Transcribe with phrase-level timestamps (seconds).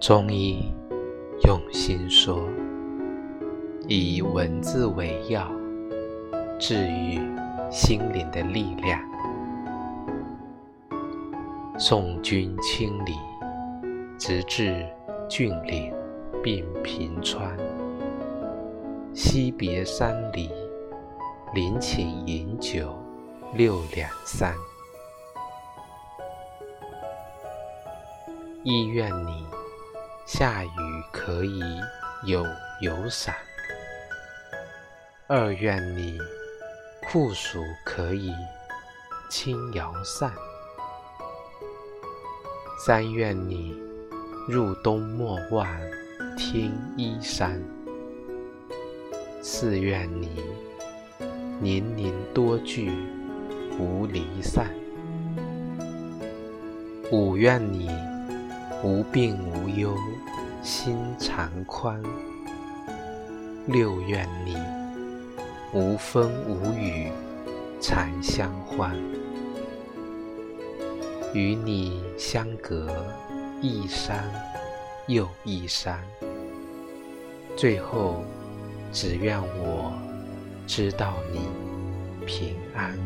[0.00, 0.72] 中医
[1.44, 2.48] 用心说，
[3.86, 5.46] 以文字为药，
[6.58, 7.20] 治愈
[7.70, 8.98] 心灵的力量。
[11.78, 13.12] 送君千里，
[14.18, 14.86] 直至
[15.28, 15.92] 峻岭
[16.42, 17.54] 并平川。
[19.12, 20.50] 惜别三里，
[21.54, 22.98] 临寝饮酒
[23.52, 24.54] 六两三。
[28.64, 29.44] 一愿你。
[30.32, 30.70] 下雨
[31.12, 31.60] 可以
[32.24, 32.46] 有
[32.80, 33.34] 有伞，
[35.26, 36.16] 二愿你
[37.02, 38.32] 酷暑可以
[39.28, 40.32] 轻摇扇，
[42.86, 43.76] 三愿你
[44.48, 45.66] 入冬莫忘
[46.38, 47.60] 添衣衫，
[49.42, 50.44] 四愿你
[51.58, 52.92] 年年多聚
[53.80, 54.72] 无离散，
[57.10, 57.90] 五愿你。
[58.82, 59.94] 无病无忧，
[60.62, 62.02] 心常宽。
[63.66, 64.56] 六愿你
[65.74, 67.12] 无风无雨，
[67.78, 68.96] 常相欢。
[71.34, 72.88] 与你相隔
[73.60, 74.24] 一山
[75.06, 76.02] 又一山，
[77.54, 78.24] 最后
[78.92, 79.92] 只愿我
[80.66, 81.48] 知道你
[82.24, 82.98] 平安。